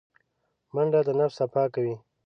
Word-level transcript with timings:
منډه 0.73 0.99
د 1.07 1.09
نفس 1.19 1.35
صفا 1.39 1.63
کوي 1.73 1.95